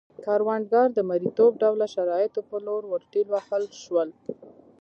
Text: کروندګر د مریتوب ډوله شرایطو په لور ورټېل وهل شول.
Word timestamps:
کروندګر 0.23 0.87
د 0.93 0.99
مریتوب 1.09 1.51
ډوله 1.61 1.87
شرایطو 1.95 2.39
په 2.49 2.57
لور 2.65 2.83
ورټېل 2.87 3.27
وهل 3.31 3.63
شول. 3.81 4.09